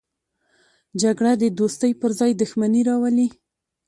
جګړه 1.01 1.31
د 1.41 1.43
دوستۍ 1.59 1.91
پر 2.01 2.11
ځای 2.19 2.31
دښمني 2.41 2.81
راولي 2.89 3.27